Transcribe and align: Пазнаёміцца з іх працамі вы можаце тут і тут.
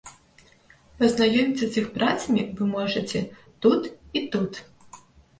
Пазнаёміцца 0.99 1.59
з 1.59 1.67
іх 1.81 1.89
працамі 1.97 2.45
вы 2.59 2.63
можаце 2.75 3.21
тут 3.65 3.81
і 3.91 4.19
тут. 4.37 4.57